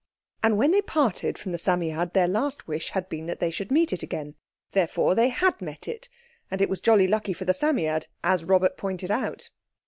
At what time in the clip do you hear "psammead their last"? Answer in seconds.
1.59-2.67